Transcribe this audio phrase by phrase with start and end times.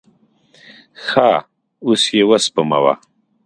[1.05, 1.29] ښه،
[1.85, 2.93] اوس یی وسپموه